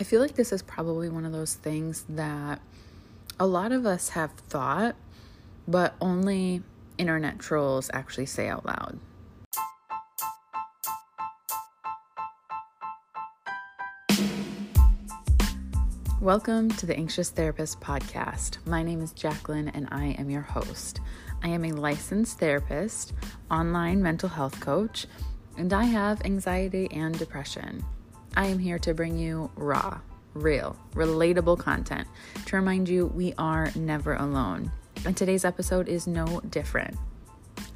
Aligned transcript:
I 0.00 0.02
feel 0.02 0.22
like 0.22 0.34
this 0.34 0.50
is 0.50 0.62
probably 0.62 1.10
one 1.10 1.26
of 1.26 1.32
those 1.32 1.56
things 1.56 2.06
that 2.08 2.62
a 3.38 3.46
lot 3.46 3.70
of 3.70 3.84
us 3.84 4.08
have 4.08 4.32
thought, 4.32 4.96
but 5.68 5.94
only 6.00 6.62
internet 6.96 7.38
trolls 7.38 7.90
actually 7.92 8.24
say 8.24 8.48
out 8.48 8.64
loud. 8.64 8.98
Welcome 16.18 16.70
to 16.70 16.86
the 16.86 16.96
Anxious 16.96 17.28
Therapist 17.28 17.78
Podcast. 17.82 18.66
My 18.66 18.82
name 18.82 19.02
is 19.02 19.12
Jacqueline 19.12 19.68
and 19.68 19.86
I 19.90 20.16
am 20.18 20.30
your 20.30 20.40
host. 20.40 21.02
I 21.42 21.48
am 21.48 21.62
a 21.66 21.72
licensed 21.72 22.38
therapist, 22.38 23.12
online 23.50 24.02
mental 24.02 24.30
health 24.30 24.60
coach, 24.60 25.06
and 25.58 25.74
I 25.74 25.84
have 25.84 26.24
anxiety 26.24 26.88
and 26.90 27.18
depression. 27.18 27.84
I 28.36 28.46
am 28.46 28.60
here 28.60 28.78
to 28.80 28.94
bring 28.94 29.18
you 29.18 29.50
raw, 29.56 30.00
real, 30.34 30.76
relatable 30.94 31.58
content 31.58 32.06
to 32.46 32.56
remind 32.56 32.88
you 32.88 33.06
we 33.06 33.34
are 33.36 33.70
never 33.74 34.14
alone. 34.14 34.70
And 35.04 35.16
today's 35.16 35.44
episode 35.44 35.88
is 35.88 36.06
no 36.06 36.40
different. 36.48 36.96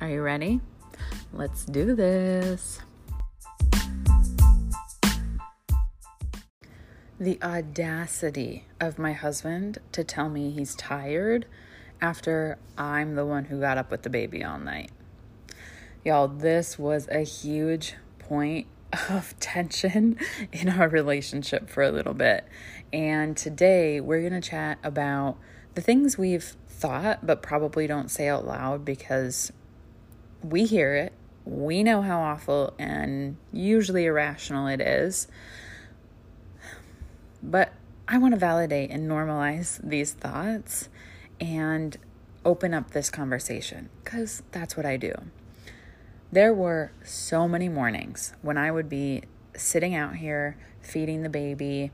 Are 0.01 0.09
you 0.09 0.23
ready? 0.23 0.61
Let's 1.33 1.65
do 1.65 1.97
this. 1.97 2.79
The 7.19 7.43
audacity 7.43 8.67
of 8.81 8.99
my 8.99 9.13
husband 9.13 9.79
to 9.91 10.05
tell 10.05 10.29
me 10.29 10.51
he's 10.51 10.77
tired 10.77 11.47
after 12.01 12.59
I'm 12.79 13.17
the 13.17 13.27
one 13.27 13.47
who 13.47 13.61
got 13.61 13.77
up 13.77 13.91
with 13.91 14.03
the 14.03 14.11
baby 14.11 14.45
all 14.45 14.59
night. 14.59 14.93
Y'all, 16.05 16.29
this 16.29 16.79
was 16.79 17.09
a 17.09 17.25
huge 17.25 17.95
point 18.19 18.67
of 19.11 19.39
tension 19.41 20.19
in 20.53 20.69
our 20.69 20.89
relationship 20.89 21.69
for 21.69 21.83
a 21.83 21.91
little 21.91 22.15
bit. 22.15 22.47
And 22.93 23.37
today 23.37 24.01
we're 24.01 24.21
going 24.21 24.41
to 24.41 24.49
chat 24.49 24.79
about 24.83 25.37
the 25.75 25.81
things 25.81 26.17
we've 26.17 26.57
thought 26.69 27.27
but 27.27 27.43
probably 27.43 27.87
don't 27.87 28.11
say 28.11 28.29
out 28.29 28.47
loud 28.47 28.85
because 28.85 29.53
we 30.43 30.65
hear 30.65 30.95
it. 30.95 31.13
We 31.45 31.83
know 31.83 32.03
how 32.03 32.21
awful 32.21 32.75
and 32.79 33.37
usually 33.53 34.07
irrational 34.07 34.67
it 34.67 34.81
is. 34.81 35.29
But 37.43 37.73
I 38.09 38.19
want 38.19 38.35
to 38.35 38.41
validate 38.41 38.91
and 38.91 39.11
normalize 39.11 39.81
these 39.83 40.13
thoughts 40.13 40.89
and 41.41 41.97
open 42.45 42.75
up 42.75 42.91
this 42.91 43.11
conversation 43.11 43.89
because 44.03 44.43
that's 44.53 44.77
what 44.77 44.87
I 44.87 44.97
do. 44.97 45.13
There 46.35 46.53
were 46.53 46.91
so 47.05 47.47
many 47.47 47.69
mornings 47.69 48.33
when 48.43 48.59
I 48.59 48.73
would 48.73 48.89
be 48.89 49.23
sitting 49.57 49.95
out 49.95 50.17
here 50.17 50.57
feeding 50.81 51.23
the 51.23 51.29
baby, 51.29 51.93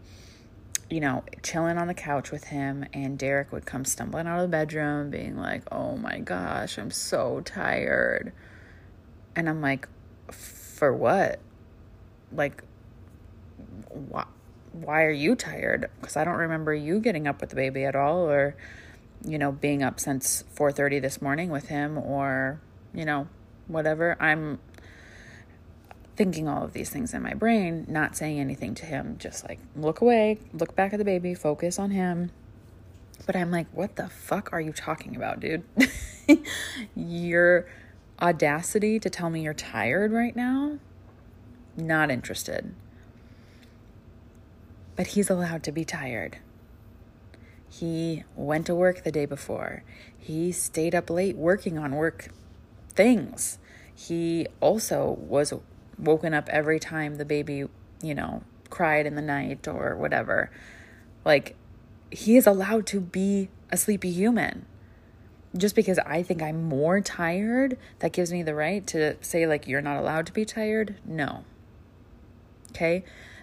you 0.89 0.99
know, 0.99 1.25
chilling 1.43 1.77
on 1.77 1.89
the 1.89 1.95
couch 1.95 2.31
with 2.31 2.45
him, 2.45 2.87
and 2.95 3.19
Derek 3.19 3.53
would 3.53 3.67
come 3.67 3.85
stumbling 3.85 4.27
out 4.27 4.39
of 4.39 4.45
the 4.45 4.49
bedroom 4.49 5.11
being 5.11 5.37
like, 5.37 5.65
Oh 5.71 5.99
my 5.99 6.21
gosh, 6.21 6.79
I'm 6.79 6.91
so 6.91 7.43
tired. 7.45 8.33
And 9.37 9.47
I'm 9.47 9.61
like, 9.61 9.87
For 10.33 10.91
what? 10.91 11.39
Like, 12.33 12.65
what? 13.91 14.27
why 14.73 15.05
are 15.05 15.11
you 15.11 15.35
tired? 15.35 15.91
Because 16.01 16.17
I 16.17 16.25
don't 16.25 16.39
remember 16.39 16.73
you 16.73 16.99
getting 17.01 17.27
up 17.27 17.43
with 17.43 17.51
the 17.51 17.57
baby 17.57 17.85
at 17.85 17.95
all, 17.95 18.21
or 18.31 18.57
you 19.23 19.37
know, 19.37 19.53
being 19.53 19.83
up 19.83 20.01
since 20.01 20.45
4:30 20.57 20.99
this 21.03 21.21
morning 21.21 21.51
with 21.51 21.69
him, 21.69 21.99
or 21.99 22.59
you 22.95 23.05
know, 23.05 23.29
whatever. 23.73 24.17
I'm 24.21 24.59
thinking 26.17 26.49
all 26.49 26.65
of 26.65 26.73
these 26.73 26.91
things 26.91 27.15
in 27.15 27.23
my 27.23 27.35
brain, 27.35 27.87
not 27.89 28.17
saying 28.17 28.39
anything 28.39 28.75
to 28.77 28.87
him, 28.87 29.17
just 29.19 29.49
like 29.49 29.59
look 29.75 30.01
away, 30.01 30.39
look 30.53 30.77
back 30.77 30.93
at 30.93 30.99
the 30.99 31.05
baby, 31.05 31.35
focus 31.35 31.79
on 31.79 31.91
him. 31.91 32.31
But 33.27 33.37
I'm 33.37 33.51
like, 33.51 33.67
what 33.73 33.97
the 33.97 34.09
fuck 34.09 34.53
are 34.53 34.61
you 34.61 34.73
talking 34.73 35.15
about, 35.15 35.41
dude? 35.41 35.63
Your 36.95 37.67
audacity 38.21 38.99
to 38.99 39.11
tell 39.11 39.31
me 39.31 39.43
you're 39.43 39.55
tired 39.55 40.13
right 40.13 40.35
now? 40.35 40.79
Not 41.77 42.11
interested 42.11 42.75
but 45.01 45.07
he's 45.07 45.31
allowed 45.31 45.63
to 45.63 45.73
be 45.73 45.83
tired. 45.83 46.37
He 47.71 48.25
went 48.37 48.67
to 48.67 48.75
work 48.75 49.03
the 49.03 49.11
day 49.11 49.25
before. 49.25 49.83
He 50.19 50.53
stayed 50.53 50.95
up 50.95 51.09
late 51.09 51.37
working 51.37 51.79
on 51.79 51.95
work 51.95 52.29
things. 53.01 53.59
He 53.95 54.47
also 54.61 55.17
was 55.21 55.55
woken 55.99 56.35
up 56.35 56.51
every 56.51 56.79
time 56.79 57.15
the 57.15 57.25
baby, 57.25 57.65
you 58.03 58.15
know, 58.15 58.43
cried 58.69 59.07
in 59.07 59.15
the 59.15 59.23
night 59.23 59.67
or 59.67 59.97
whatever. 59.97 60.51
Like, 61.25 61.57
he 62.11 62.37
is 62.37 62.47
allowed 62.47 62.87
to 62.89 63.01
be 63.01 63.49
a 63.71 63.79
sleepy 63.79 64.11
human. 64.11 64.67
Just 65.57 65.75
because 65.75 65.99
I 66.01 66.23
think 66.23 66.43
I'm 66.43 66.63
more 66.65 67.01
tired, 67.01 67.79
that 68.01 68.13
gives 68.13 68.31
me 68.33 68.43
the 68.43 68.55
right 68.55 68.87
to 68.89 69.17
say, 69.23 69.47
like, 69.47 69.67
you're 69.67 69.81
not 69.81 69.97
allowed 69.97 70.27
to 70.27 70.33
be 70.35 70.45
tired? 70.45 70.97
No. 71.07 71.45
Okay? 72.73 73.03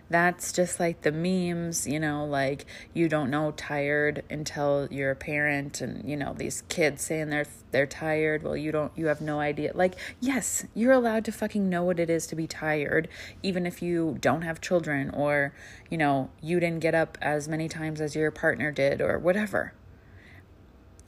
That's 0.10 0.54
just 0.54 0.80
like 0.80 1.02
the 1.02 1.12
memes, 1.12 1.86
you 1.86 2.00
know, 2.00 2.26
like 2.26 2.66
you 2.94 3.10
don't 3.10 3.30
know 3.30 3.52
tired 3.52 4.24
until 4.30 4.88
you're 4.90 5.12
a 5.12 5.16
parent 5.16 5.82
and 5.82 6.08
you 6.10 6.16
know 6.16 6.34
these 6.34 6.64
kids 6.70 7.04
saying 7.04 7.30
they're 7.30 7.48
they're 7.72 7.86
tired, 7.86 8.44
well 8.44 8.56
you 8.56 8.72
don't 8.72 8.92
you 8.96 9.08
have 9.08 9.20
no 9.20 9.40
idea. 9.40 9.72
Like 9.76 9.96
yes, 10.20 10.66
you're 10.74 10.94
allowed 10.94 11.26
to 11.26 11.32
fucking 11.32 11.70
know 11.70 11.84
what 11.84 12.00
it 12.00 12.10
is 12.10 12.26
to 12.28 12.36
be 12.36 12.48
tired 12.48 13.10
even 13.44 13.66
if 13.66 13.82
you 13.82 14.18
don't 14.22 14.44
have 14.44 14.62
children 14.62 15.10
or 15.10 15.54
you 15.90 15.98
know, 15.98 16.30
you 16.42 16.60
didn't 16.60 16.80
get 16.80 16.96
up 16.96 17.18
as 17.22 17.48
many 17.48 17.68
times 17.68 18.00
as 18.00 18.16
your 18.16 18.32
partner 18.32 18.72
did 18.72 19.02
or 19.02 19.20
whatever. 19.20 19.74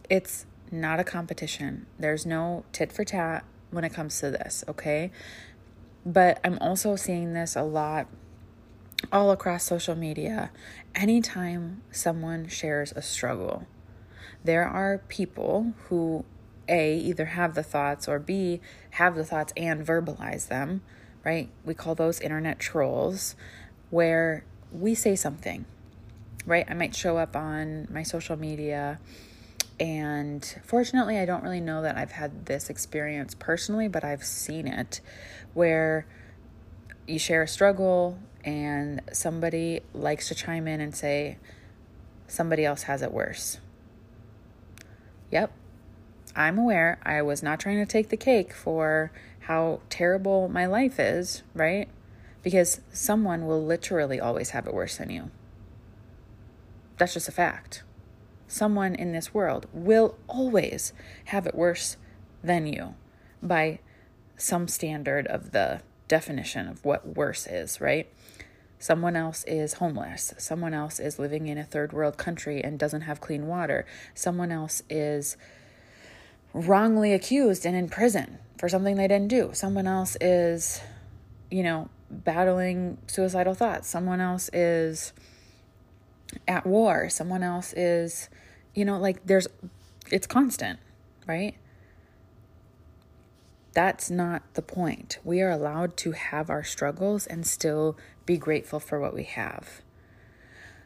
It's 0.10 0.46
not 0.72 1.00
a 1.00 1.04
competition. 1.04 1.86
There's 1.98 2.26
no 2.26 2.66
tit 2.72 2.92
for 2.92 3.04
tat 3.04 3.46
when 3.72 3.84
it 3.84 3.94
comes 3.94 4.20
to 4.20 4.32
this, 4.32 4.64
okay? 4.68 5.12
But 6.06 6.40
I'm 6.44 6.58
also 6.60 6.96
seeing 6.96 7.34
this 7.34 7.56
a 7.56 7.64
lot 7.64 8.08
all 9.12 9.32
across 9.32 9.64
social 9.64 9.96
media, 9.96 10.52
anytime 10.96 11.82
someone 11.92 12.48
shares 12.48 12.92
a 12.92 13.02
struggle, 13.02 13.66
there 14.44 14.66
are 14.66 15.00
people 15.08 15.74
who 15.88 16.26
A, 16.68 16.98
either 16.98 17.26
have 17.26 17.56
the 17.56 17.64
thoughts 17.64 18.08
or 18.08 18.20
B, 18.20 18.62
have 18.92 19.16
the 19.16 19.26
thoughts 19.26 19.54
and 19.58 19.86
verbalize 19.86 20.48
them, 20.48 20.82
right? 21.24 21.50
We 21.66 21.74
call 21.74 21.96
those 21.96 22.20
internet 22.20 22.60
trolls, 22.60 23.36
where 23.90 24.46
we 24.72 24.96
say 24.96 25.16
something, 25.16 25.66
right? 26.46 26.66
I 26.70 26.74
might 26.74 26.96
show 26.96 27.18
up 27.18 27.36
on 27.36 27.88
my 27.90 28.04
social 28.04 28.38
media. 28.38 29.00
And 29.80 30.44
fortunately, 30.66 31.18
I 31.18 31.26
don't 31.26 31.44
really 31.44 31.62
know 31.62 31.82
that 31.82 31.98
I've 31.98 32.12
had 32.12 32.46
this 32.46 32.70
experience 32.70 33.34
personally, 33.34 33.88
but 33.88 34.04
I've 34.04 34.24
seen 34.24 34.68
it 34.68 35.02
where 35.54 36.06
you 37.08 37.18
share 37.18 37.44
a 37.44 37.48
struggle 37.48 38.20
and 38.50 39.02
somebody 39.14 39.82
likes 39.94 40.28
to 40.30 40.36
chime 40.36 40.68
in 40.68 40.82
and 40.82 40.96
say, 40.96 41.38
somebody 42.28 42.66
else 42.66 42.84
has 42.84 43.04
it 43.04 43.12
worse. 43.12 43.60
Yep, 45.30 45.52
I'm 46.36 46.58
aware. 46.58 47.00
I 47.04 47.22
was 47.22 47.44
not 47.44 47.60
trying 47.60 47.78
to 47.78 47.86
take 47.86 48.10
the 48.10 48.18
cake 48.18 48.52
for 48.52 49.12
how 49.42 49.82
terrible 49.92 50.50
my 50.50 50.66
life 50.66 51.00
is, 51.00 51.44
right? 51.54 51.88
Because 52.42 52.82
someone 52.92 53.46
will 53.46 53.64
literally 53.64 54.20
always 54.20 54.50
have 54.50 54.66
it 54.66 54.74
worse 54.74 54.98
than 54.98 55.12
you. 55.12 55.30
That's 56.98 57.14
just 57.14 57.30
a 57.30 57.32
fact. 57.32 57.84
Someone 58.48 58.96
in 58.96 59.12
this 59.12 59.32
world 59.32 59.68
will 59.72 60.18
always 60.28 60.92
have 61.26 61.46
it 61.46 61.54
worse 61.54 61.98
than 62.44 62.66
you 62.66 62.96
by 63.44 63.78
some 64.38 64.68
standard 64.68 65.28
of 65.28 65.52
the 65.52 65.82
definition 66.10 66.68
of 66.68 66.84
what 66.84 67.16
worse 67.16 67.48
is, 67.48 67.80
right? 67.80 68.12
Someone 68.80 69.16
else 69.16 69.44
is 69.46 69.74
homeless. 69.76 70.34
Someone 70.38 70.74
else 70.74 71.00
is 71.00 71.20
living 71.20 71.48
in 71.48 71.58
a 71.58 71.64
third 71.64 71.94
world 71.94 72.18
country 72.18 72.62
and 72.62 72.78
doesn't 72.78 73.02
have 73.02 73.22
clean 73.22 73.48
water. 73.48 73.86
Someone 74.14 74.52
else 74.52 74.82
is 74.90 75.38
wrongly 76.54 77.14
accused 77.14 77.66
and 77.66 77.76
in 77.76 77.88
prison 77.90 78.40
for 78.58 78.68
something 78.68 78.96
they 78.96 79.08
didn't 79.08 79.28
do. 79.28 79.52
Someone 79.54 79.88
else 79.88 80.18
is, 80.20 80.82
you 81.52 81.64
know, 81.64 81.90
battling 82.10 82.98
suicidal 83.08 83.54
thoughts. 83.54 83.88
Someone 83.88 84.20
else 84.20 84.50
is 84.52 85.14
at 86.48 86.66
war. 86.66 87.10
Someone 87.10 87.44
else 87.44 87.74
is, 87.74 88.30
you 88.74 88.86
know, 88.86 88.98
like 88.98 89.26
there's, 89.26 89.48
it's 90.10 90.26
constant, 90.26 90.80
right? 91.28 91.56
That's 93.80 94.12
not 94.12 94.56
the 94.56 94.62
point. 94.62 95.20
We 95.24 95.40
are 95.40 95.50
allowed 95.50 95.96
to 96.00 96.12
have 96.12 96.50
our 96.50 96.66
struggles 96.66 97.26
and 97.26 97.48
still 97.48 97.96
be 98.26 98.36
grateful 98.36 98.82
for 98.82 99.00
what 99.00 99.14
we 99.14 99.24
have. 99.24 99.82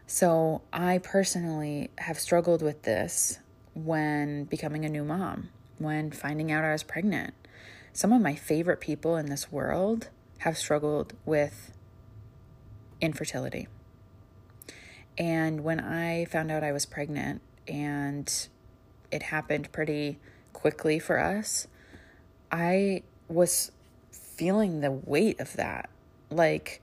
So, 0.06 0.62
I 0.72 1.00
personally 1.00 1.90
have 1.98 2.20
struggled 2.20 2.62
with 2.62 2.84
this 2.84 3.40
when 3.74 4.44
becoming 4.44 4.86
a 4.86 4.90
new 4.90 5.04
mom, 5.04 5.50
when 5.80 6.12
finding 6.12 6.52
out 6.52 6.64
I 6.64 6.72
was 6.72 6.84
pregnant. 6.84 7.34
Some 7.94 8.14
of 8.14 8.22
my 8.22 8.36
favorite 8.36 8.80
people 8.80 9.16
in 9.16 9.26
this 9.26 9.52
world 9.52 10.10
have 10.42 10.56
struggled 10.56 11.14
with 11.26 11.74
infertility. 13.02 13.70
And 15.18 15.64
when 15.64 15.80
I 15.80 16.26
found 16.26 16.52
out 16.52 16.64
I 16.64 16.72
was 16.72 16.86
pregnant 16.86 17.42
and 17.68 18.32
it 19.10 19.24
happened 19.24 19.72
pretty 19.72 20.20
quickly 20.54 21.00
for 21.00 21.18
us, 21.18 21.66
I 22.54 23.02
was 23.28 23.72
feeling 24.12 24.82
the 24.82 24.92
weight 24.92 25.40
of 25.40 25.54
that. 25.54 25.90
Like, 26.30 26.82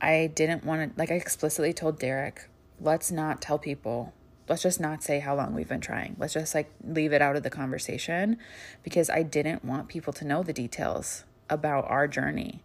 I 0.00 0.30
didn't 0.34 0.64
want 0.64 0.94
to, 0.94 0.98
like, 0.98 1.12
I 1.12 1.14
explicitly 1.14 1.72
told 1.72 2.00
Derek, 2.00 2.48
let's 2.80 3.12
not 3.12 3.40
tell 3.40 3.58
people. 3.58 4.12
Let's 4.48 4.62
just 4.62 4.80
not 4.80 5.04
say 5.04 5.20
how 5.20 5.36
long 5.36 5.54
we've 5.54 5.68
been 5.68 5.80
trying. 5.80 6.16
Let's 6.18 6.32
just 6.32 6.54
like 6.54 6.70
leave 6.82 7.12
it 7.12 7.20
out 7.20 7.36
of 7.36 7.42
the 7.42 7.50
conversation 7.50 8.38
because 8.82 9.10
I 9.10 9.22
didn't 9.22 9.64
want 9.64 9.88
people 9.88 10.12
to 10.14 10.24
know 10.24 10.42
the 10.42 10.54
details 10.54 11.24
about 11.50 11.84
our 11.88 12.08
journey. 12.08 12.62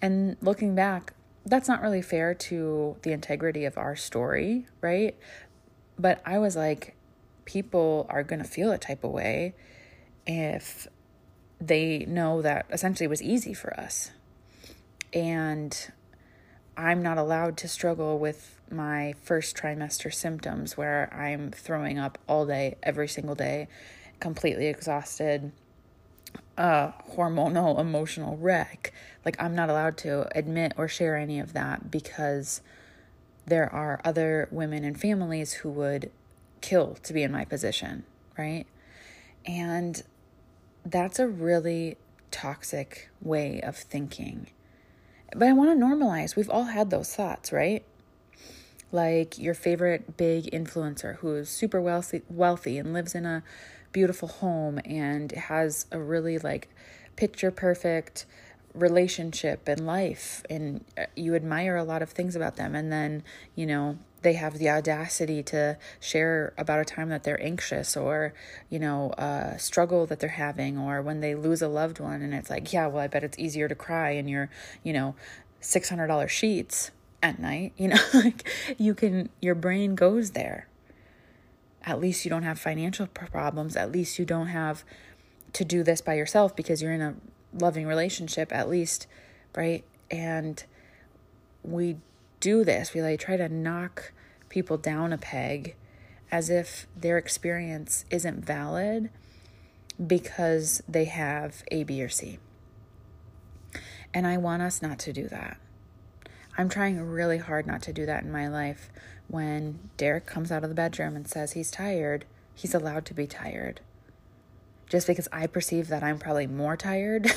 And 0.00 0.36
looking 0.40 0.74
back, 0.74 1.14
that's 1.44 1.68
not 1.68 1.82
really 1.82 2.02
fair 2.02 2.32
to 2.32 2.96
the 3.02 3.12
integrity 3.12 3.64
of 3.64 3.76
our 3.76 3.96
story, 3.96 4.66
right? 4.80 5.16
But 5.98 6.22
I 6.24 6.38
was 6.38 6.54
like, 6.54 6.94
people 7.44 8.06
are 8.08 8.22
going 8.22 8.40
to 8.40 8.48
feel 8.48 8.70
a 8.70 8.78
type 8.78 9.02
of 9.02 9.10
way 9.10 9.54
if 10.26 10.86
they 11.60 12.04
know 12.06 12.42
that 12.42 12.66
essentially 12.70 13.06
was 13.06 13.22
easy 13.22 13.54
for 13.54 13.78
us. 13.78 14.10
And 15.12 15.90
I'm 16.76 17.02
not 17.02 17.18
allowed 17.18 17.56
to 17.58 17.68
struggle 17.68 18.18
with 18.18 18.60
my 18.70 19.14
first 19.22 19.56
trimester 19.56 20.12
symptoms 20.12 20.76
where 20.76 21.12
I'm 21.14 21.50
throwing 21.50 21.98
up 21.98 22.18
all 22.28 22.44
day, 22.44 22.76
every 22.82 23.08
single 23.08 23.34
day, 23.34 23.68
completely 24.20 24.66
exhausted, 24.66 25.52
a 26.58 26.92
hormonal, 27.12 27.78
emotional 27.80 28.36
wreck. 28.36 28.92
Like, 29.24 29.40
I'm 29.42 29.54
not 29.54 29.70
allowed 29.70 29.96
to 29.98 30.28
admit 30.36 30.74
or 30.76 30.88
share 30.88 31.16
any 31.16 31.40
of 31.40 31.52
that 31.54 31.90
because 31.90 32.60
there 33.46 33.72
are 33.72 34.00
other 34.04 34.48
women 34.50 34.84
and 34.84 35.00
families 35.00 35.54
who 35.54 35.70
would 35.70 36.10
kill 36.60 36.94
to 37.02 37.12
be 37.12 37.22
in 37.22 37.32
my 37.32 37.44
position, 37.44 38.04
right? 38.36 38.66
And 39.46 40.02
that's 40.90 41.18
a 41.18 41.26
really 41.26 41.96
toxic 42.30 43.10
way 43.20 43.60
of 43.60 43.76
thinking. 43.76 44.48
But 45.34 45.48
I 45.48 45.52
want 45.52 45.78
to 45.78 45.84
normalize. 45.84 46.36
We've 46.36 46.50
all 46.50 46.64
had 46.64 46.90
those 46.90 47.14
thoughts, 47.14 47.52
right? 47.52 47.84
Like 48.92 49.38
your 49.38 49.54
favorite 49.54 50.16
big 50.16 50.44
influencer 50.52 51.16
who 51.16 51.34
is 51.34 51.48
super 51.48 51.80
wealthy, 51.80 52.22
wealthy 52.30 52.78
and 52.78 52.92
lives 52.92 53.14
in 53.14 53.26
a 53.26 53.42
beautiful 53.92 54.28
home 54.28 54.78
and 54.84 55.32
has 55.32 55.86
a 55.90 55.98
really 55.98 56.38
like 56.38 56.68
picture 57.16 57.50
perfect 57.50 58.26
relationship 58.74 59.66
and 59.66 59.86
life 59.86 60.44
and 60.50 60.84
uh, 60.98 61.06
you 61.16 61.34
admire 61.34 61.76
a 61.76 61.82
lot 61.82 62.02
of 62.02 62.10
things 62.10 62.36
about 62.36 62.56
them 62.56 62.74
and 62.74 62.92
then 62.92 63.24
you 63.54 63.64
know 63.64 63.96
they 64.26 64.34
have 64.34 64.58
the 64.58 64.68
audacity 64.68 65.42
to 65.42 65.78
share 66.00 66.52
about 66.58 66.80
a 66.80 66.84
time 66.84 67.08
that 67.08 67.24
they're 67.24 67.42
anxious 67.42 67.96
or 67.96 68.34
you 68.68 68.78
know 68.78 69.12
a 69.16 69.58
struggle 69.58 70.04
that 70.06 70.20
they're 70.20 70.30
having 70.30 70.76
or 70.76 71.00
when 71.00 71.20
they 71.20 71.34
lose 71.34 71.62
a 71.62 71.68
loved 71.68 72.00
one 72.00 72.20
and 72.22 72.34
it's 72.34 72.50
like 72.50 72.72
yeah 72.72 72.86
well 72.86 73.02
i 73.02 73.06
bet 73.06 73.24
it's 73.24 73.38
easier 73.38 73.68
to 73.68 73.74
cry 73.74 74.10
in 74.10 74.28
your 74.28 74.50
you 74.82 74.92
know 74.92 75.14
$600 75.62 76.28
sheets 76.28 76.90
at 77.22 77.38
night 77.38 77.72
you 77.76 77.88
know 77.88 77.96
like 78.14 78.48
you 78.78 78.94
can 78.94 79.30
your 79.40 79.54
brain 79.54 79.94
goes 79.94 80.32
there 80.32 80.68
at 81.86 82.00
least 82.00 82.24
you 82.24 82.28
don't 82.28 82.42
have 82.42 82.58
financial 82.58 83.06
problems. 83.06 83.76
At 83.76 83.92
least 83.92 84.18
you 84.18 84.24
don't 84.24 84.48
have 84.48 84.84
to 85.52 85.64
do 85.64 85.84
this 85.84 86.00
by 86.00 86.14
yourself 86.14 86.54
because 86.56 86.82
you're 86.82 86.92
in 86.92 87.00
a 87.00 87.14
loving 87.54 87.86
relationship, 87.86 88.52
at 88.52 88.68
least, 88.68 89.06
right? 89.54 89.84
And 90.10 90.62
we 91.62 91.98
do 92.40 92.64
this. 92.64 92.92
We 92.92 93.00
like 93.02 93.20
try 93.20 93.36
to 93.36 93.48
knock 93.48 94.12
people 94.48 94.76
down 94.76 95.12
a 95.12 95.18
peg 95.18 95.74
as 96.30 96.50
if 96.50 96.86
their 96.96 97.18
experience 97.18 98.04
isn't 98.10 98.44
valid 98.44 99.10
because 100.04 100.82
they 100.88 101.04
have 101.04 101.62
A, 101.70 101.84
B, 101.84 102.02
or 102.02 102.08
C. 102.08 102.38
And 104.12 104.26
I 104.26 104.36
want 104.36 104.62
us 104.62 104.82
not 104.82 104.98
to 105.00 105.12
do 105.12 105.28
that. 105.28 105.58
I'm 106.58 106.68
trying 106.68 107.00
really 107.00 107.38
hard 107.38 107.66
not 107.66 107.82
to 107.82 107.92
do 107.92 108.06
that 108.06 108.22
in 108.22 108.32
my 108.32 108.48
life 108.48 108.90
when 109.28 109.78
Derek 109.96 110.26
comes 110.26 110.52
out 110.52 110.62
of 110.62 110.70
the 110.70 110.74
bedroom 110.74 111.16
and 111.16 111.28
says 111.28 111.52
he's 111.52 111.70
tired, 111.70 112.24
he's 112.54 112.74
allowed 112.74 113.04
to 113.06 113.14
be 113.14 113.26
tired. 113.26 113.80
Just 114.88 115.06
because 115.06 115.28
I 115.32 115.46
perceive 115.46 115.88
that 115.88 116.02
I'm 116.02 116.18
probably 116.18 116.46
more 116.46 116.76
tired 116.76 117.32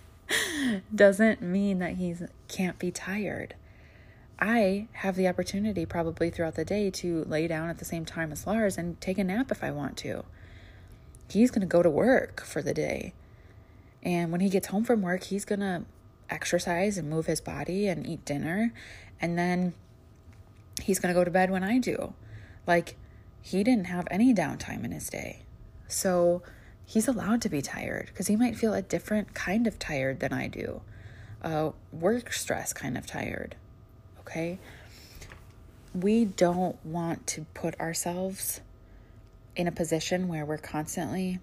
doesn't 0.94 1.42
mean 1.42 1.78
that 1.80 1.94
he 1.96 2.14
can't 2.48 2.78
be 2.78 2.90
tired. 2.90 3.54
I 4.38 4.88
have 4.92 5.16
the 5.16 5.28
opportunity 5.28 5.86
probably 5.86 6.30
throughout 6.30 6.56
the 6.56 6.64
day 6.64 6.90
to 6.90 7.24
lay 7.24 7.46
down 7.46 7.70
at 7.70 7.78
the 7.78 7.84
same 7.84 8.04
time 8.04 8.32
as 8.32 8.46
Lars 8.46 8.76
and 8.76 9.00
take 9.00 9.18
a 9.18 9.24
nap 9.24 9.50
if 9.50 9.64
I 9.64 9.70
want 9.70 9.96
to. 9.98 10.24
He's 11.28 11.50
going 11.50 11.62
to 11.62 11.66
go 11.66 11.82
to 11.82 11.90
work 11.90 12.42
for 12.42 12.60
the 12.60 12.74
day. 12.74 13.14
And 14.02 14.30
when 14.30 14.40
he 14.40 14.48
gets 14.48 14.68
home 14.68 14.84
from 14.84 15.02
work, 15.02 15.24
he's 15.24 15.44
going 15.44 15.60
to 15.60 15.84
exercise 16.28 16.98
and 16.98 17.08
move 17.08 17.26
his 17.26 17.40
body 17.40 17.88
and 17.88 18.06
eat 18.06 18.24
dinner. 18.24 18.72
And 19.20 19.38
then 19.38 19.74
he's 20.82 20.98
going 20.98 21.12
to 21.12 21.18
go 21.18 21.24
to 21.24 21.30
bed 21.30 21.50
when 21.50 21.64
I 21.64 21.78
do. 21.78 22.12
Like, 22.66 22.96
he 23.40 23.64
didn't 23.64 23.86
have 23.86 24.06
any 24.10 24.34
downtime 24.34 24.84
in 24.84 24.92
his 24.92 25.08
day. 25.08 25.42
So 25.88 26.42
he's 26.84 27.08
allowed 27.08 27.40
to 27.42 27.48
be 27.48 27.62
tired 27.62 28.06
because 28.06 28.26
he 28.26 28.36
might 28.36 28.56
feel 28.56 28.74
a 28.74 28.82
different 28.82 29.34
kind 29.34 29.66
of 29.66 29.78
tired 29.78 30.20
than 30.20 30.32
I 30.32 30.48
do. 30.48 30.82
Uh, 31.42 31.70
work 31.90 32.32
stress 32.32 32.72
kind 32.72 32.98
of 32.98 33.06
tired. 33.06 33.56
Okay? 34.26 34.58
We 35.94 36.24
don't 36.24 36.84
want 36.84 37.26
to 37.28 37.46
put 37.54 37.78
ourselves 37.80 38.60
in 39.54 39.66
a 39.66 39.72
position 39.72 40.28
where 40.28 40.44
we're 40.44 40.58
constantly 40.58 41.38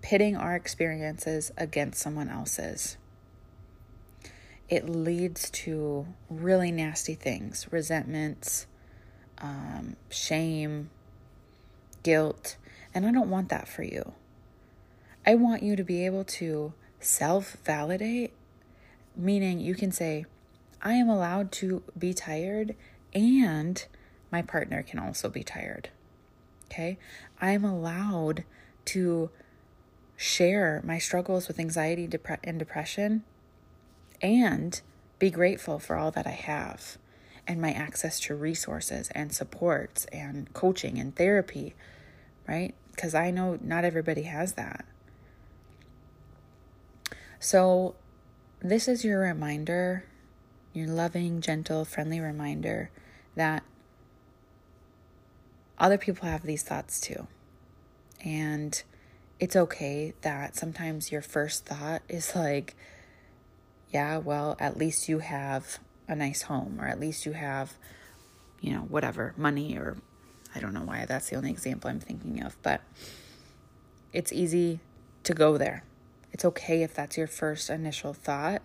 pitting 0.00 0.36
our 0.36 0.56
experiences 0.56 1.52
against 1.58 2.00
someone 2.00 2.30
else's 2.30 2.96
it 4.70 4.88
leads 4.88 5.50
to 5.50 6.06
really 6.30 6.70
nasty 6.70 7.14
things 7.14 7.66
resentments, 7.72 8.66
um, 9.38 9.96
shame, 10.08 10.90
guilt. 12.04 12.56
And 12.94 13.04
I 13.04 13.10
don't 13.10 13.28
want 13.28 13.48
that 13.48 13.68
for 13.68 13.82
you. 13.82 14.12
I 15.26 15.34
want 15.34 15.62
you 15.62 15.76
to 15.76 15.84
be 15.84 16.06
able 16.06 16.24
to 16.24 16.72
self 17.00 17.56
validate, 17.64 18.32
meaning 19.16 19.58
you 19.58 19.74
can 19.74 19.90
say, 19.90 20.24
I 20.82 20.94
am 20.94 21.08
allowed 21.08 21.52
to 21.52 21.82
be 21.98 22.14
tired 22.14 22.74
and 23.14 23.84
my 24.30 24.42
partner 24.42 24.82
can 24.82 24.98
also 24.98 25.28
be 25.28 25.42
tired. 25.42 25.90
Okay? 26.66 26.98
I 27.40 27.50
am 27.50 27.64
allowed 27.64 28.44
to 28.86 29.30
share 30.16 30.80
my 30.84 30.98
struggles 30.98 31.48
with 31.48 31.58
anxiety 31.58 32.08
and 32.44 32.58
depression 32.58 33.24
and 34.22 34.80
be 35.18 35.30
grateful 35.30 35.78
for 35.78 35.96
all 35.96 36.10
that 36.10 36.26
I 36.26 36.30
have 36.30 36.98
and 37.46 37.60
my 37.60 37.72
access 37.72 38.20
to 38.20 38.34
resources 38.34 39.10
and 39.14 39.32
supports 39.32 40.04
and 40.12 40.52
coaching 40.52 40.98
and 40.98 41.16
therapy, 41.16 41.74
right? 42.46 42.74
Because 42.94 43.14
I 43.14 43.30
know 43.30 43.58
not 43.62 43.84
everybody 43.84 44.22
has 44.22 44.52
that. 44.52 44.84
So, 47.38 47.94
this 48.60 48.86
is 48.86 49.04
your 49.04 49.20
reminder, 49.20 50.04
your 50.72 50.86
loving, 50.86 51.40
gentle, 51.40 51.84
friendly 51.84 52.20
reminder 52.20 52.90
that 53.34 53.62
other 55.78 55.98
people 55.98 56.28
have 56.28 56.42
these 56.42 56.62
thoughts 56.62 57.00
too. 57.00 57.26
And 58.24 58.80
it's 59.38 59.56
okay 59.56 60.12
that 60.20 60.56
sometimes 60.56 61.10
your 61.10 61.22
first 61.22 61.64
thought 61.64 62.02
is 62.08 62.36
like, 62.36 62.76
yeah, 63.90 64.18
well, 64.18 64.56
at 64.60 64.76
least 64.76 65.08
you 65.08 65.20
have 65.20 65.78
a 66.06 66.14
nice 66.14 66.42
home, 66.42 66.78
or 66.78 66.86
at 66.86 67.00
least 67.00 67.24
you 67.24 67.32
have, 67.32 67.74
you 68.60 68.72
know, 68.72 68.80
whatever, 68.80 69.34
money, 69.36 69.76
or 69.76 69.96
I 70.54 70.60
don't 70.60 70.74
know 70.74 70.82
why 70.82 71.06
that's 71.06 71.30
the 71.30 71.36
only 71.36 71.50
example 71.50 71.88
I'm 71.88 72.00
thinking 72.00 72.42
of, 72.42 72.56
but 72.62 72.82
it's 74.12 74.32
easy 74.32 74.80
to 75.24 75.32
go 75.32 75.56
there. 75.56 75.84
It's 76.32 76.44
okay 76.44 76.82
if 76.82 76.94
that's 76.94 77.16
your 77.16 77.26
first 77.26 77.70
initial 77.70 78.12
thought 78.12 78.62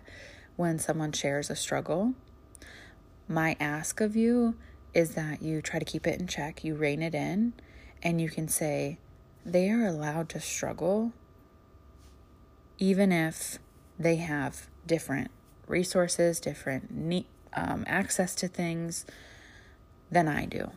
when 0.56 0.78
someone 0.78 1.12
shares 1.12 1.50
a 1.50 1.56
struggle. 1.56 2.14
My 3.28 3.56
ask 3.60 4.00
of 4.00 4.16
you 4.16 4.56
is 4.94 5.14
that 5.14 5.42
you 5.42 5.60
try 5.60 5.78
to 5.78 5.84
keep 5.84 6.06
it 6.06 6.20
in 6.20 6.26
check, 6.26 6.64
you 6.64 6.74
rein 6.74 7.02
it 7.02 7.14
in, 7.14 7.52
and 8.02 8.20
you 8.20 8.28
can 8.28 8.48
say, 8.48 8.98
they 9.44 9.70
are 9.70 9.86
allowed 9.86 10.28
to 10.30 10.40
struggle 10.40 11.12
even 12.78 13.12
if 13.12 13.58
they 13.98 14.16
have 14.16 14.68
different 14.86 15.30
resources, 15.66 16.40
different 16.40 16.90
need, 16.90 17.26
um, 17.52 17.84
access 17.86 18.34
to 18.34 18.48
things 18.48 19.06
than 20.10 20.28
I 20.28 20.46
do. 20.46 20.70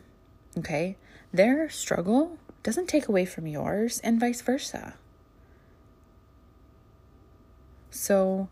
Okay? 0.56 0.96
Their 1.32 1.68
struggle 1.68 2.38
doesn't 2.62 2.88
take 2.88 3.08
away 3.08 3.24
from 3.24 3.46
yours, 3.46 4.00
and 4.00 4.20
vice 4.20 4.42
versa. 4.42 4.94
So 7.90 8.48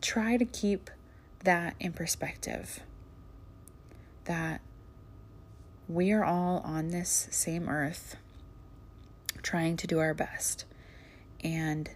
try 0.00 0.36
to 0.36 0.44
keep 0.44 0.90
that 1.44 1.74
in 1.80 1.92
perspective 1.92 2.80
that 4.24 4.60
we 5.88 6.12
are 6.12 6.24
all 6.24 6.58
on 6.64 6.88
this 6.88 7.28
same 7.30 7.68
earth 7.68 8.16
trying 9.42 9.76
to 9.76 9.86
do 9.86 9.98
our 9.98 10.14
best. 10.14 10.64
And 11.42 11.90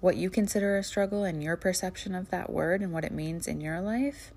what 0.00 0.16
you 0.16 0.28
consider 0.28 0.76
a 0.76 0.82
struggle 0.82 1.24
and 1.24 1.42
your 1.42 1.56
perception 1.56 2.14
of 2.14 2.30
that 2.30 2.50
word 2.50 2.82
and 2.82 2.92
what 2.92 3.04
it 3.04 3.12
means 3.12 3.46
in 3.46 3.60
your 3.60 3.80
life 3.80 4.32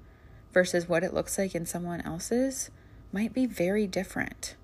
versus 0.54 0.88
what 0.88 1.04
it 1.04 1.14
looks 1.14 1.38
like 1.38 1.54
in 1.54 1.66
someone 1.66 2.02
else's 2.02 2.72
might 3.12 3.34
be 3.34 3.46
very 3.46 3.88
different. 3.88 4.56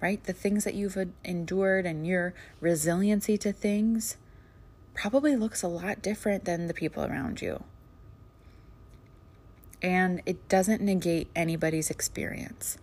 Right? 0.00 0.22
The 0.22 0.32
things 0.32 0.64
that 0.64 0.74
you've 0.74 0.98
endured 1.24 1.86
and 1.86 2.06
your 2.06 2.34
resiliency 2.60 3.38
to 3.38 3.52
things 3.52 4.18
probably 4.96 5.36
looks 5.36 5.62
a 5.62 5.68
lot 5.68 6.02
different 6.02 6.44
than 6.44 6.66
the 6.66 6.74
people 6.74 7.04
around 7.04 7.40
you. 7.40 7.62
And 9.82 10.22
it 10.26 10.48
doesn't 10.48 10.82
negate 10.82 11.28
anybody's 11.36 11.90
experience. 11.90 12.78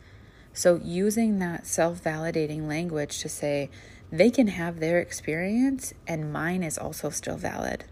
So, 0.53 0.79
using 0.84 1.39
that 1.39 1.65
self 1.65 2.03
validating 2.03 2.67
language 2.67 3.20
to 3.20 3.29
say, 3.29 3.70
they 4.12 4.29
can 4.29 4.48
have 4.48 4.79
their 4.79 5.00
experience 5.00 5.96
and 6.08 6.32
mine 6.32 6.62
is 6.62 6.77
also 6.77 7.10
still 7.10 7.36
valid. 7.36 7.86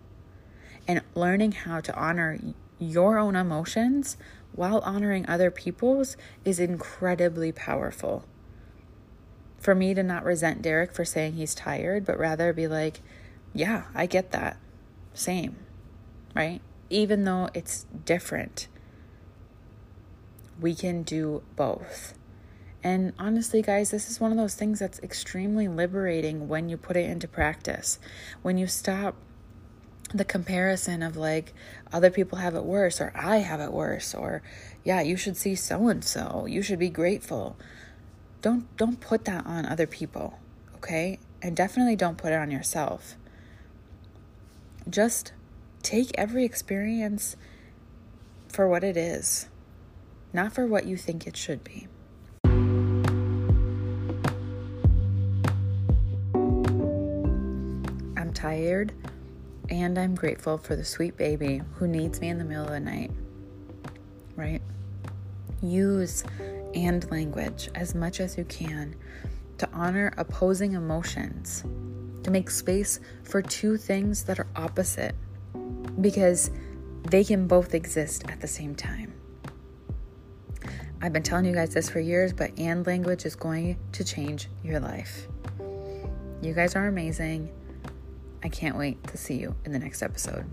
And 0.88 1.02
learning 1.16 1.54
how 1.54 1.82
to 1.82 1.96
honor 1.96 2.40
your 2.78 3.18
own 3.18 3.36
emotions 3.36 4.18
while 4.54 4.80
honoring 4.80 5.28
other 5.28 5.50
people's 5.50 6.16
is 6.46 6.60
incredibly 6.60 7.52
powerful. 7.52 8.26
For 9.60 9.74
me 9.74 9.96
to 9.96 10.04
not 10.04 10.24
resent 10.24 10.62
Derek 10.62 10.94
for 10.94 11.06
saying 11.06 11.34
he's 11.34 11.56
tired, 11.56 12.06
but 12.06 12.20
rather 12.20 12.54
be 12.54 12.68
like, 12.68 13.02
yeah, 13.54 13.84
I 13.94 14.06
get 14.06 14.32
that. 14.32 14.58
Same, 15.14 15.58
right? 16.36 16.62
Even 16.90 17.24
though 17.26 17.50
it's 17.54 17.86
different, 18.06 18.68
we 20.60 20.74
can 20.76 21.04
do 21.04 21.44
both. 21.56 22.14
And 22.84 23.14
honestly, 23.20 23.62
guys, 23.62 23.92
this 23.92 24.10
is 24.10 24.20
one 24.20 24.32
of 24.32 24.38
those 24.38 24.56
things 24.56 24.80
that's 24.80 25.00
extremely 25.00 25.68
liberating 25.68 26.48
when 26.48 26.70
you 26.70 26.78
put 26.78 26.98
it 26.98 27.10
into 27.10 27.28
practice. 27.28 28.00
When 28.42 28.58
you 28.58 28.68
stop 28.68 29.16
the 30.14 30.26
comparison 30.26 31.04
of 31.04 31.16
like 31.16 31.54
other 31.94 32.10
people 32.10 32.40
have 32.40 32.56
it 32.56 32.64
worse 32.64 33.00
or 33.00 33.12
I 33.16 33.38
have 33.38 33.62
it 33.62 33.72
worse 33.72 34.14
or 34.14 34.42
yeah, 34.84 35.02
you 35.02 35.16
should 35.16 35.38
see 35.38 35.56
so 35.56 35.88
and 35.90 36.04
so. 36.04 36.46
You 36.50 36.62
should 36.62 36.80
be 36.80 36.90
grateful. 36.90 37.56
Don't 38.42 38.76
don't 38.78 39.00
put 39.00 39.26
that 39.26 39.46
on 39.46 39.66
other 39.66 39.88
people, 39.88 40.40
okay? 40.76 41.20
And 41.42 41.56
definitely 41.56 41.96
don't 41.96 42.18
put 42.18 42.32
it 42.32 42.40
on 42.40 42.50
yourself. 42.50 43.16
Just 44.90 45.34
take 45.84 46.12
every 46.16 46.44
experience 46.44 47.36
for 48.50 48.68
what 48.68 48.84
it 48.84 48.98
is, 48.98 49.48
not 50.34 50.54
for 50.54 50.66
what 50.66 50.86
you 50.86 50.98
think 50.98 51.26
it 51.28 51.38
should 51.38 51.64
be. 51.64 51.88
I'm 58.18 58.34
tired, 58.34 58.92
and 59.70 59.98
I'm 59.98 60.16
grateful 60.16 60.58
for 60.58 60.76
the 60.76 60.84
sweet 60.84 61.16
baby 61.16 61.62
who 61.76 61.88
needs 61.88 62.20
me 62.20 62.30
in 62.30 62.38
the 62.38 62.44
middle 62.44 62.66
of 62.66 62.72
the 62.72 62.80
night. 62.80 63.12
Right? 64.36 64.62
Use 65.62 66.24
and 66.74 67.10
language 67.12 67.70
as 67.76 67.94
much 67.94 68.20
as 68.20 68.38
you 68.38 68.44
can 68.46 68.96
to 69.60 69.70
honor 69.72 70.12
opposing 70.18 70.74
emotions, 70.74 71.64
to 72.24 72.32
make 72.32 72.50
space 72.50 73.00
for 73.24 73.42
two 73.42 73.78
things 73.78 74.24
that 74.24 74.40
are 74.40 74.48
opposite, 74.56 75.16
because 76.00 76.52
they 77.10 77.24
can 77.24 77.48
both 77.48 77.74
exist 77.74 78.24
at 78.30 78.42
the 78.42 78.48
same 78.48 78.76
time. 78.76 79.14
I've 81.02 81.14
been 81.14 81.24
telling 81.24 81.46
you 81.46 81.54
guys 81.54 81.74
this 81.74 81.90
for 81.90 82.00
years, 82.00 82.32
but 82.32 82.52
and 82.60 82.86
language 82.86 83.26
is 83.26 83.36
going 83.36 83.78
to 83.94 84.04
change 84.04 84.50
your 84.64 84.80
life. 84.80 85.28
You 86.42 86.54
guys 86.54 86.76
are 86.76 86.88
amazing. 86.88 87.52
I 88.44 88.50
can't 88.50 88.78
wait 88.78 89.04
to 89.08 89.18
see 89.18 89.36
you 89.36 89.56
in 89.66 89.72
the 89.72 89.80
next 89.80 90.04
episode. 90.04 90.46